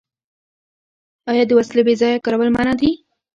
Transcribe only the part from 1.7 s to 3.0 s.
بې ځایه کارول منع نه دي؟